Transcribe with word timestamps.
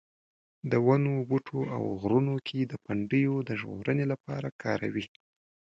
د 0.71 0.73
ونو 0.85 1.13
بوټو 1.29 1.59
او 1.75 1.81
غرونو 2.01 2.35
کې 2.47 2.59
د 2.65 2.73
پنډیو 2.85 3.33
د 3.47 3.49
ژغورنې 3.59 4.05
لپاره 4.13 4.47
کاروي. 4.61 5.05